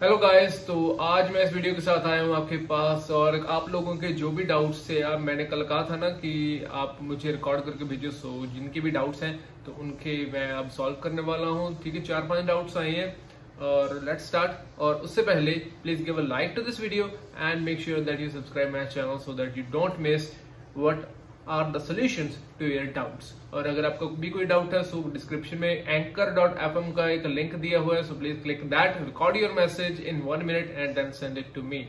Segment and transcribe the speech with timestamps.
[0.00, 3.68] Hello guys तो आज मैं इस वीडियो के साथ आया हूँ आपके पास और आप
[3.70, 6.32] लोगों के जो भी डाउट्स थे यार मैंने कल कहा था ना कि
[6.72, 9.34] आप मुझे रिकॉर्ड करके भेजो सो जिनके भी डाउट्स हैं
[9.66, 13.16] तो उनके मैं अब सॉल्व करने वाला हूँ। ठीक है, चार पाँच डाउट्स आए हैं
[13.62, 17.80] और लेट्स स्टार्ट और उससे पहले please give a like to this video and make
[17.80, 20.32] sure that you subscribe my channel so that you don't miss
[20.78, 21.06] what
[21.49, 22.29] are the solution
[22.59, 26.57] to your doubts और अगर आपको भी कोई डाउट है सो डिस्क्रिप्शन में एंकर डॉट
[26.59, 30.01] एफ एम का एक link दिया हुआ है so please click that record your message
[30.03, 31.85] in one minute and then send it to me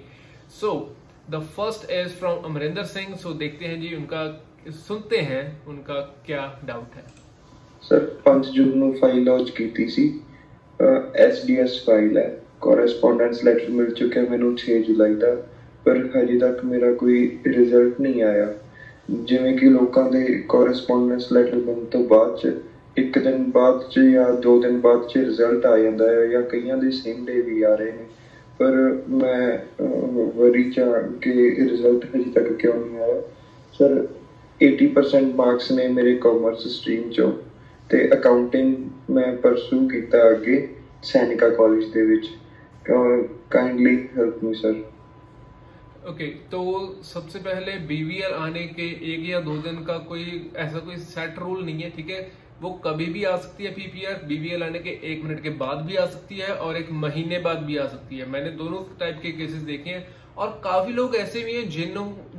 [0.61, 0.73] so
[1.31, 4.27] the first is from Amarinder Singh so देखते हैं जी उनका
[4.81, 7.05] सुनते हैं उनका क्या डाउट है
[7.85, 10.05] ਸਰ 5 ਜੂਨ ਨੂੰ ਫਾਈਲ ਲਾਂਚ ਕੀਤੀ ਸੀ
[11.17, 12.29] ਐਸਡੀਐਸ ਫਾਈਲ ਹੈ
[12.61, 15.35] ਕੋਰੈਸਪੋਂਡੈਂਸ ਲੈਟਰ ਮਿਲ ਚੁੱਕਿਆ ਮੈਨੂੰ 6 ਜੁਲਾਈ ਦਾ
[15.85, 18.47] ਪਰ ਹਜੇ ਤੱਕ ਮੇਰਾ ਕੋਈ ਰਿਜ਼ਲਟ ਨਹੀਂ ਆਇਆ
[19.12, 22.52] ਜਿਵੇਂ ਕਿ ਲੋਕਾਂ ਦੇ ਕੋਰਸਪੋਂਡੈਂਸ ਲੈਟਰ ਬਣਨ ਤੋਂ ਬਾਅਦ ਚ,
[22.98, 26.78] ਇੱਕ ਦਿਨ ਬਾਅਦ ਚ ਜਾਂ ਦੋ ਦਿਨ ਬਾਅਦ ਚ ਰਿਜ਼ਲਟ ਆ ਜਾਂਦਾ ਹੈ ਜਾਂ ਕਈਆਂ
[26.78, 28.06] ਦੇ ਸੇਮ ਡੇ ਵੀ ਆ ਰਹੇ ਨੇ।
[28.60, 28.74] ਪਰ
[29.12, 29.58] ਮੈਂ
[30.36, 30.86] ਵਰੀ ਚਾ
[31.22, 33.20] ਕਿ ਰਿਜ਼ਲਟ ਹਜੇ ਤੱਕ ਕਿਉਂ ਨਹੀਂ ਆਇਆ।
[33.74, 34.02] ਸਰ
[34.60, 37.32] 80% ਮਾਰਕਸ ਨੇ ਮੇਰੇ ਕਾਮਰਸ ਸਟਰੀਮ ਚੋਂ
[37.90, 38.76] ਤੇ ਅਕਾਊਂਟਿੰਗ
[39.10, 40.62] ਮੈਂ ਪਰਸੂ ਕੀਤਾ ਅੱਗੇ
[41.04, 42.30] ਸੈਨਿਕਾ ਕਾਲਜ ਦੇ ਵਿੱਚ।
[43.52, 44.74] Kindly help me sir
[46.02, 50.24] okay okay, तो सबसे पहले बीवीएल आने के एक या दो दिन का कोई
[50.58, 52.22] ऐसा कोई सेट रूल नहीं है ठीक है?
[52.62, 55.96] वो कभी भी आ सकती है पीपीआर बीवीएल आने के एक मिनट के बाद भी
[55.96, 59.32] आ सकती है और एक महीने बाद भी आ सकती है। मैंने दोनों टाइप के
[59.32, 60.08] केसेस देखे हैं
[60.38, 61.94] और काफ़ी लोग ऐसे भी हैं जिन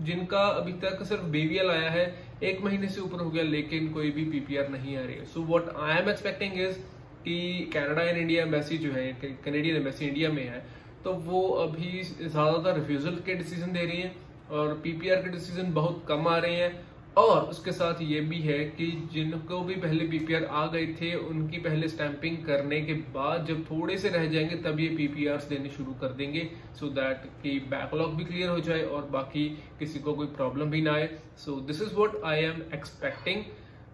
[0.05, 2.05] जिनका अभी तक सिर्फ़ बीवीएल आया है
[2.43, 5.43] एक महीने से ऊपर हो गया लेकिन कोई भी पीपीआर नहीं आ रही है। So
[5.53, 6.79] what I am expecting is
[7.25, 7.41] कि
[7.73, 10.65] कैनेडा एंड इंडिया एम्बेसी जो है कैनेडियन एम्बेसी इंडिया में है
[11.05, 14.15] तो वो अभी ज़्यादातर रिफ्यूजल के डिसीज़न दे रही है
[14.53, 18.59] और पीपीआर के डिसीज़न बहुत कम आ रहे हैं। और उसके साथ ये भी है
[18.67, 23.65] कि जिनको भी पहले पीपीआर आ गए थे, उनकी पहले स्टैंपिंग करने के बाद जब
[23.65, 26.49] थोड़े से रह जाएँगे, तब ये पीपीआर देने शुरू कर देंगे
[26.81, 30.83] सो दैट कि बैकलॉग भी क्लियर हो जाए और बाकी किसी को कोई प्रॉब्लम भी
[30.83, 33.45] ना आए। So this is what I am expecting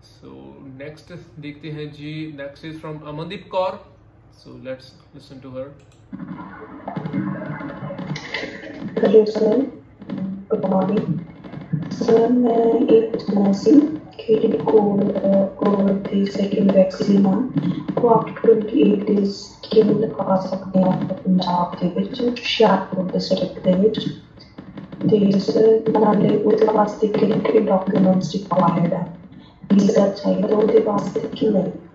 [0.05, 0.33] so
[0.79, 3.85] next देखते हैं जी। Next is from Amandeep Kaur
[4.39, 5.77] so let's listen to her
[8.98, 9.60] hello sir
[10.50, 11.20] good morning
[11.94, 13.72] sir मैं एक पूछना सी
[14.20, 15.00] कि ਕੋਲ
[15.58, 17.34] ਕੋਵਿਡ ਦੀ ਸੈਕਿੰਡ ਵੈਕਸੀਨ ਆ
[17.98, 24.00] ਉਹ ਆਫਟਰ 28 ਡੇਜ਼ ਕਿਵੇਂ ਲਗਾ ਸਕਦੇ ਆ ਪੰਜਾਬ ਦੇ ਵਿੱਚ ਹੁਸ਼ਿਆਰਪੁਰ ਡਿਸਟ੍ਰਿਕਟ ਦੇ ਵਿੱਚ
[25.10, 29.06] ਤੇ ਸਰ ਨਾਲੇ ਉਹਦੇ ਵਾਸਤੇ ਕਿਹੜੇ ਕਿਹੜੇ ਡਾਕੂਮੈਂਟਸ ਰਿਕੁਆਇਰਡ ਆ
[29.74, 31.87] ਵੀਜ਼ਾ ਚਾਹੀਦਾ ਉਹਦੇ ਵਾਸਤੇ ਕਿਵੇਂ ओके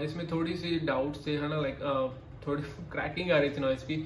[0.00, 1.60] इसमें थोड़ी सी डाउट थे, है ना?
[1.60, 1.78] लाइक
[2.46, 2.62] थोड़ी
[2.92, 3.96] क्रैकिंग आ रही थी नॉइस की।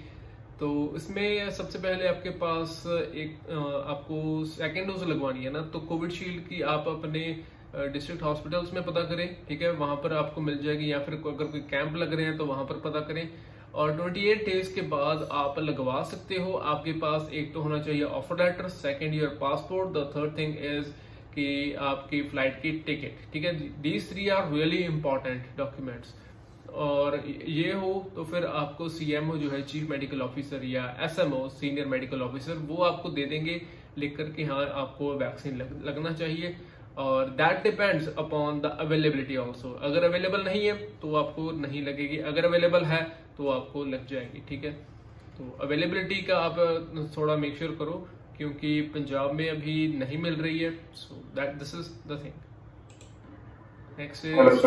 [0.61, 3.51] तो इसमें सबसे पहले आपके पास एक
[3.89, 5.61] आपको सेकेंड डोज लगवानी है ना?
[5.62, 7.23] तो कोविडशील्ड की आप अपने
[7.93, 9.71] डिस्ट्रिक्ट हॉस्पिटल्स में पता करें, ठीक है?
[9.73, 12.65] वहाँ पर आपको मिल जाएगी, या फिर अगर कोई कैंप लग रहे हैं तो वहाँ
[12.65, 13.28] पर पता करें।
[13.75, 18.03] और 28 डेज़ के बाद आप लगवा सकते हो। आपके पास एक तो होना चाहिए
[18.03, 20.93] offer letter second your passport the third thing is
[21.34, 23.52] कि आपकी फ़्लाइट की टिकट ठीक है?
[23.82, 26.14] These three are really important documents
[26.70, 31.86] और ये हो तो फिर आपको सीएमओ जो है चीफ मेडिकल ऑफिसर या एसएमओ सीनियर
[31.88, 33.60] मेडिकल ऑफिसर वो आपको दे देंगे
[33.98, 36.56] लिख कर कि हाँ आपको वैक्सीन लग, लगना चाहिए।
[36.98, 42.16] और that depends upon the availability also अगर अवेलेबल नहीं है तो आपको नहीं लगेगी।
[42.30, 43.02] अगर अवेलेबल है
[43.36, 44.72] तो आपको लग जाएगी ठीक है?
[45.36, 46.56] तो अवेलेबिलिटी का आप
[47.16, 48.06] थोड़ा मेक श्योर करो।
[48.41, 54.25] क्योंकि पंजाब में अभी नहीं मिल रही है so that this is the thing next
[54.27, 54.62] is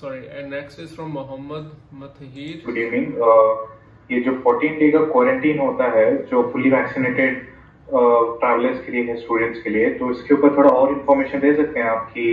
[0.00, 3.08] sorry and next is from Mohammed Mateer good evening
[4.10, 7.42] ये जो 14 डे का क्वारंटीन होता है जो फुली वैक्सीनेटेड
[7.88, 11.80] ट्रैवलर्स के लिए है स्टूडेंट्स के लिए तो इसके ऊपर थोड़ा और इन्फॉर्मेशन दे सकते
[11.80, 12.28] हैं आप कि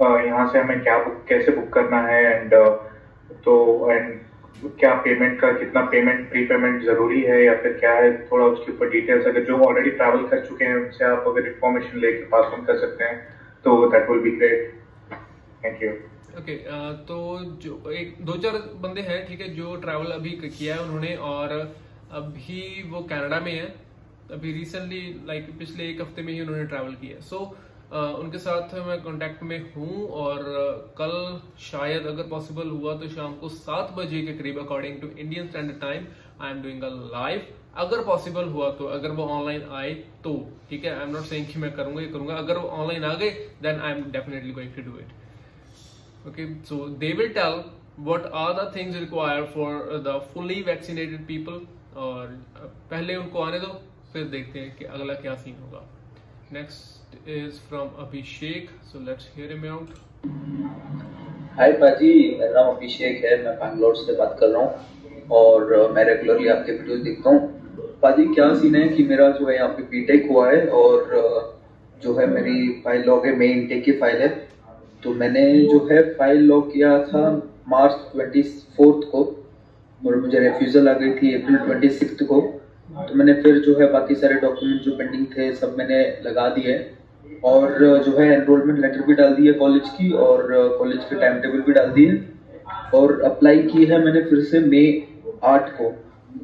[0.00, 2.54] uh, यहाँ से हमें क्या बुक कैसे बुक करना है एंड
[3.44, 3.56] तो
[3.90, 4.12] एंड
[4.78, 8.10] क्या पेमेंट का, कितना पेमेंट प्री पेमेंट ज़रूरी है या फिर क्या है?
[8.28, 11.98] थोड़ा उसके ऊपर डिटेल्स अगर जो ऑलरेडी ट्रैवल कर चुके हैं, उनसे आप अगर इन्फॉर्मेशन
[12.00, 13.16] लेके पास ऑन कर सकते हैं
[13.64, 14.72] तो that will be great
[15.64, 15.90] thank you
[16.38, 16.56] okay
[17.06, 17.16] तो
[17.62, 21.52] जो एक, दो चार बंदे हैं, ठीक है, जो ट्रैवल अभी किया है उन्होंने और
[22.12, 23.66] अभी वो कनाडा में है।
[24.32, 27.38] अभी रिसेंटली लाइक पिछले एक हफ़्ते में ही उन्होंने ट्रैवल किया सो
[27.92, 30.42] उनके साथ मैं कांटेक्ट में हूँ और
[30.98, 31.12] कल
[31.60, 35.80] शायद अगर पॉसिबल हुआ तो शाम को सात बजे के करीब according to Indian standard
[35.80, 36.06] time
[36.40, 37.46] I am doing a live
[37.84, 39.94] अगर पॉसिबल हुआ तो अगर वो ऑनलाइन आए
[40.24, 40.34] तो
[40.70, 40.94] ठीक है?
[40.98, 43.30] आई एम नॉट सेइंग कि मैं करूँगा ही करूँगा। अगर वो ऑनलाइन आ गए
[43.62, 45.16] then I am definitely going to do it
[46.28, 47.54] okay, so they will tell
[48.06, 49.68] what are the things required for
[50.06, 51.60] the fully vaccinated people
[51.96, 52.26] और
[52.90, 53.80] पहले उनको आने दो,
[54.12, 55.80] फिर देखते हैं कि अगला क्या सीन होगा।
[56.52, 59.88] Next is from Abhishek so let's hear him out
[61.58, 66.04] hi पाजी मेरा नाम अभिषेक है, मैं बैंगलोर से बात कर रहा हूँ और मैं
[66.04, 67.40] रेगुलरली आपके वीडियो देखता हूँ।
[68.02, 71.58] पाजी क्या सीन है कि मेरा जो है यहाँ पे बीटेक हुआ है और
[72.02, 74.28] जो है मेरी फ़ाइल लॉग है मेन इंटेक की फ़ाइल है?
[75.02, 77.30] तो मैंने जो है फ़ाइल लॉग किया था
[77.68, 78.42] मार्च ट्वेंटी
[78.76, 79.24] फोर्थ को
[80.00, 82.40] और मुझे रेफ्यूजल आ गई थी अप्रैल ट्वेंटी सिक्स को।
[82.98, 86.78] तो मैंने फिर जो है बाकी सारे डॉक्यूमेंट जो पेंडिंग थे, सब मैंने लगा दिए।
[87.44, 90.46] और जो है एनरोलमेंट लेटर भी डाल दी कॉलेज की और
[90.78, 92.20] कॉलेज के टाइम टेबल भी डाल दिए।
[92.94, 94.86] और अप्लाई की है मैंने फिर से मई
[95.44, 95.90] आठ को।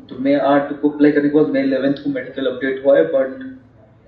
[0.09, 3.05] तो मई आठ को अप्लाई करने के बाद मई इलेवेंथ को मेडिकल अपडेट हुआ है
[3.06, 3.43] बट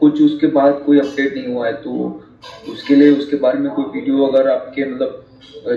[0.01, 1.93] कुछ उसके बाद कोई अपडेट नहीं हुआ है। तो
[2.71, 5.23] उसके लिए, उसके बारे में कोई वीडियो अगर आपके मतलब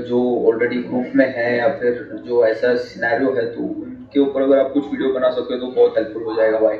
[0.07, 3.61] जो ऑलरेडी ग्रुप में है या फिर जो ऐसा सिनेरियो है तो
[4.09, 6.77] उनके ऊपर अगर आप कुछ वीडियो बना सके तो बहुत हेल्पफुल हो जाएगा भाई।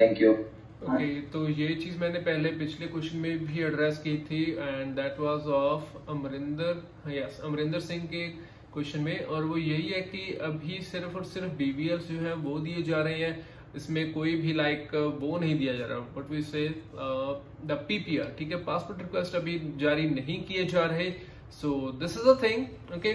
[0.00, 4.16] थैंक यू ओके okay, तो ये चीज़ मैंने पहले पिछले क्वेश्चन में भी एड्रेस की
[4.26, 8.26] थी and that was of Amarinder yes Amarinder Singh के
[8.72, 12.58] क्वेश्चन में और वो यही है कि अभी सिर्फ़ और सिर्फ़ बीबीएल जो है वो
[12.58, 13.46] दिए जा रहे हैं।
[13.76, 16.68] इसमें कोई भी लाइक वो नहीं दिया जा रहा। But we say
[17.66, 18.58] the PPR ठीक है?
[18.64, 21.10] पासपोर्ट रिक्वेस्ट अभी जारी नहीं किए जा रहे।
[21.60, 21.70] So
[22.00, 23.12] this is a thing okay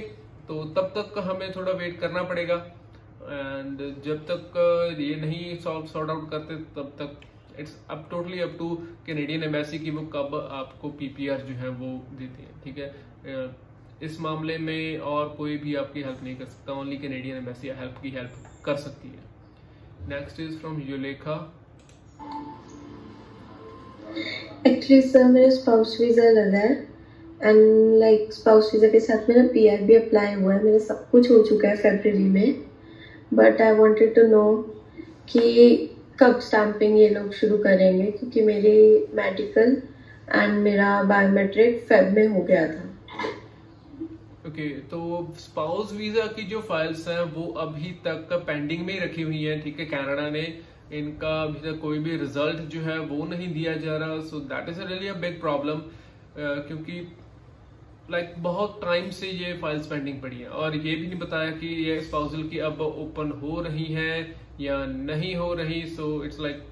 [0.47, 2.57] तो तब तक हमें थोड़ा वेट करना पड़ेगा।
[3.23, 4.57] एंड जब तक
[4.99, 8.69] ये नहीं सॉल्व सॉर्ट आउट करते, तब तक इट्स अब totally up to
[9.05, 12.93] Canadian embassy की वो कब आपको पीपीआर जो है वो देती है, ठीक है?
[14.03, 17.99] इस मामले में और कोई भी आपकी हेल्प नहीं कर सकता ओनली कैनेडियन एम्बेसी हेल्प
[18.03, 18.31] की हेल्प
[18.65, 21.35] कर सकती है। Next is from Zulekha
[24.67, 26.73] actually sir मेरा स्पाउस वीज़ा लगा है
[27.43, 31.31] एंड लाइक स्पाउस वीज़ा के साथ मेरा पीआर भी अप्लाई हुआ है, मेरा सब कुछ
[31.31, 32.72] हो चुका है फेबररी में।
[33.35, 34.45] But I wanted to know
[35.29, 35.89] कि
[36.19, 38.11] कब स्टैंपिंग ये लोग शुरू करेंगे?
[38.11, 38.79] क्योंकि मेरी
[39.15, 39.77] मेडिकल
[40.31, 42.89] एंड मेरा बायोमेट्रिक फेब में हो गया था।
[44.47, 44.99] ओके okay, तो
[45.39, 49.61] स्पाउस वीज़ा की जो फाइल्स हैं वो अभी तक पेंडिंग में ही रखी हुई हैं
[49.63, 49.85] ठीक है?
[49.85, 50.45] कनाडा ने
[50.93, 54.69] इनका अभी तक कोई भी रिज़ल्ट जो है वो नहीं दिया जा रहा। So that
[54.69, 55.81] is really a big problem
[56.37, 56.99] क्योंकि
[58.11, 61.51] लाइक like, बहुत टाइम से ये फाइल्स पेंडिंग पड़ी है। और ये भी नहीं बताया
[61.51, 66.39] कि ये स्पाउसल की अब ओपन हो रही है या नहीं हो रही so it's
[66.39, 66.63] like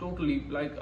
[0.00, 0.78] totally like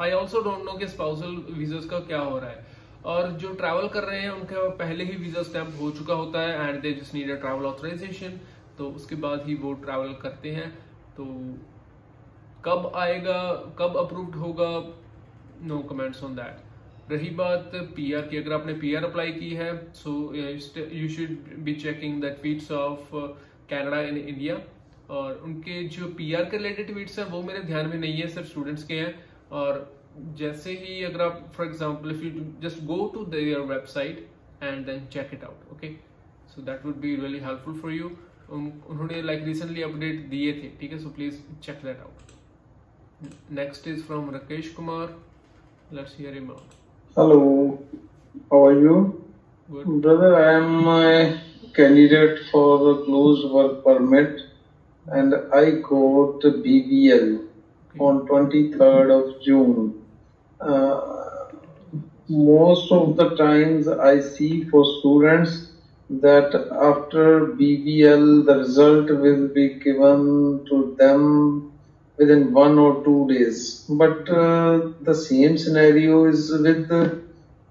[0.00, 2.64] I also don't know कि स्पाउसल वीज़ा का क्या हो रहा है।
[3.04, 6.68] और जो ट्रैवल कर रहे हैं उनका पहले ही वीज़ा स्टैम्प हो चुका होता है
[6.68, 8.38] and they just need a travel authorisation
[8.78, 10.70] तो उसके बाद ही वो ट्रैवल करते हैं।
[11.16, 11.24] तो
[12.64, 13.40] कब आएगा
[13.78, 14.70] कब अप्रूव्ड होगा?
[15.62, 16.64] नो कमेंट्स ऑन दैट
[17.10, 22.22] रही बात पीआर की, अगर आपने पीआर अप्लाई की है so you should be checking
[22.22, 23.10] the tweets of
[23.70, 24.56] Canada in India
[25.10, 28.48] और उनके जो पीआर के रिलेटेड ट्वीट्स हैं, वो मेरे ध्यान में नहीं है, सिर्फ़
[28.48, 29.14] स्टूडेंट्स के हैं।
[29.52, 29.78] और
[30.36, 34.26] जैसे ही अगर आप for example if you just go to their website
[34.62, 35.90] and then check it out okay
[36.54, 38.10] so that would be really helpful for you
[38.50, 40.98] उन्होंने लाइक रिसेंटली अपडेट दिए थे, ठीक है?
[40.98, 45.16] So please check that out next is from Rakesh Kumar
[45.92, 46.84] let's hear him out
[47.18, 47.78] Hello,
[48.50, 49.24] how are you?
[49.72, 50.02] Good.
[50.02, 51.40] Brother, I am a
[51.72, 54.42] candidate for the closed work permit
[55.06, 57.98] and I got the BVL okay.
[58.00, 60.04] on 23rd of June.
[60.60, 61.46] Uh,
[62.28, 65.70] most of the times I see for students
[66.10, 71.72] that after BVL the result will be given to them
[72.17, 73.85] within one or two days.
[73.89, 77.21] But uh, the same scenario is with the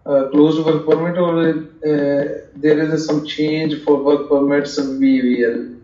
[0.07, 2.23] uh, closed work permit or uh,
[2.57, 5.79] there is some change for work permits and BVL.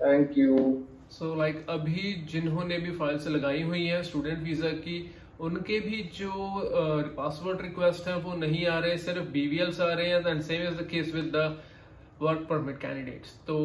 [0.00, 0.82] Thank you.
[1.10, 4.96] So so, like like, अभी जिन्होंने भी files लगाई हुई हैं student visa की
[5.48, 6.32] उनके भी जो
[7.16, 10.62] पासवर्ड uh, रिक्वेस्ट हैं वो नहीं आ रहे सिर्फ बीवीएल्स आ रहे हैं and same
[10.68, 11.44] is the case with the
[12.22, 13.56] work permit candidates तो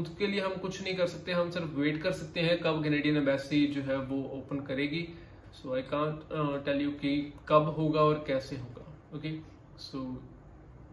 [0.00, 3.16] उसके लिए हम कुछ नहीं कर सकते हम सिर्फ़ वेट कर सकते हैं कब कैनेडियन
[3.16, 5.06] एम्बेसी जो है वो ओपन करेगी।
[5.54, 7.16] So I can't tell you कि
[7.48, 9.36] कब होगा और कैसे होगा okay
[9.80, 10.06] so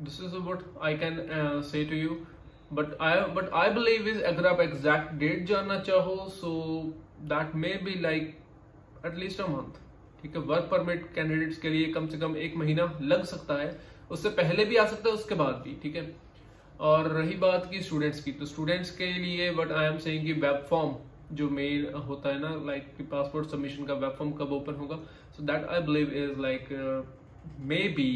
[0.04, 2.14] is what I can uh, say to you.
[2.78, 6.54] But I but I believe is अगर आप एग्जैक्ट डेट जानना चाहो so
[7.32, 8.38] that may be like
[9.06, 9.78] at least a month
[10.22, 10.42] ठीक है?
[10.44, 13.70] वर्क परमिट कैंडिडेट्स के लिए कम से कम एक महीना लग सकता है।
[14.12, 16.04] उससे पहले भी आ सकता है उसके बाद भी ठीक है?
[16.82, 20.34] और रही बात की स्टूडेंट्स की तो स्टूडेंट्स के लिए बट आई एम सेइंग कि
[20.42, 20.96] वेब फॉर्म
[21.36, 24.96] जो मेल होता है ना लाइक like, पासपोर्ट सबमिशन का वेब फॉर्म कब ओपन होगा?
[25.38, 26.68] So that I believe is like
[27.98, 28.10] maybe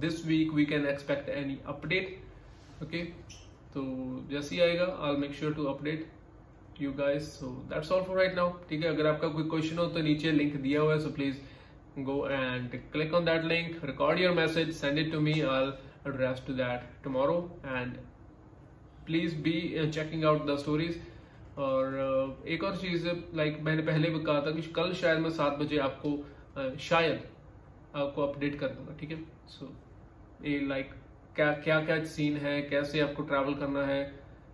[0.00, 3.02] this week we can expect any update okay
[3.74, 3.84] तो
[4.30, 8.34] जैसे ही आएगा I make sure to update you guys so that's all for right
[8.36, 8.88] now ठीक है?
[8.88, 11.36] अगर आपका कोई क्वेश्चन हो तो नीचे लिंक दिया हुआ है so please
[12.00, 15.72] go and click on that link record your message send it to me all
[16.06, 17.50] address to that tomorrow.
[17.64, 17.98] And
[19.06, 20.96] please be uh, checking out the stories.
[21.58, 25.30] और uh, एक और चीज़ like मैंने पहले भी कहा था कि कल शायद मैं
[25.30, 26.16] सात बजे आपको
[26.56, 27.22] uh, शायद
[27.96, 29.18] आपको अपडेट कर दूँगा ठीक है?
[29.48, 29.72] सो
[30.44, 30.94] ये लाइक
[31.36, 34.02] क्या क्या क्या सीन है कैसे आपको ट्रैवल करना है?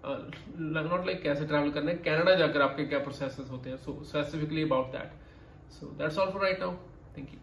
[0.04, 3.76] नॉट लाइक कैसे ट्रैवल करना है कनाडा जाकर आपके क्या प्रोसेस होते हैं?
[3.76, 6.74] So specifically about that so that's all for right now
[7.16, 7.38] thank you.